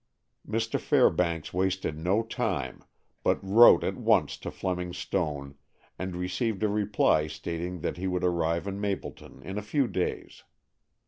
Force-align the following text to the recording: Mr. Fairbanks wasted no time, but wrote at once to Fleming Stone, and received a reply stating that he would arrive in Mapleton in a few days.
Mr. 0.47 0.79
Fairbanks 0.79 1.53
wasted 1.53 1.95
no 1.95 2.23
time, 2.23 2.83
but 3.23 3.37
wrote 3.43 3.83
at 3.83 3.97
once 3.97 4.35
to 4.35 4.49
Fleming 4.49 4.93
Stone, 4.93 5.53
and 5.99 6.15
received 6.15 6.63
a 6.63 6.67
reply 6.67 7.27
stating 7.27 7.81
that 7.81 7.97
he 7.97 8.07
would 8.07 8.23
arrive 8.23 8.65
in 8.65 8.81
Mapleton 8.81 9.43
in 9.43 9.59
a 9.59 9.61
few 9.61 9.87
days. 9.87 10.43